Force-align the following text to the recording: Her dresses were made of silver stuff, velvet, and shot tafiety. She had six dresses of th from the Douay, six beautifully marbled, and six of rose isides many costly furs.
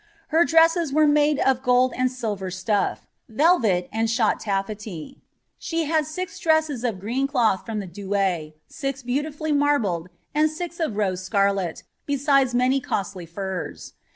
Her 0.29 0.45
dresses 0.45 0.91
were 0.91 1.05
made 1.05 1.37
of 1.37 1.61
silver 2.09 2.49
stuff, 2.49 3.05
velvet, 3.29 3.87
and 3.93 4.09
shot 4.09 4.41
tafiety. 4.41 5.17
She 5.59 5.85
had 5.85 6.07
six 6.07 6.39
dresses 6.39 6.83
of 6.83 6.99
th 7.01 7.29
from 7.63 7.79
the 7.79 7.85
Douay, 7.85 8.53
six 8.67 9.03
beautifully 9.03 9.51
marbled, 9.51 10.09
and 10.33 10.49
six 10.49 10.79
of 10.79 10.97
rose 10.97 11.29
isides 11.29 12.55
many 12.55 12.79
costly 12.79 13.27
furs. 13.27 13.93